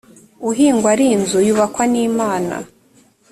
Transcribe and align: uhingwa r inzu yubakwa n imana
uhingwa 0.49 0.91
r 0.97 1.01
inzu 1.09 1.37
yubakwa 1.47 1.83
n 1.91 1.93
imana 2.07 2.55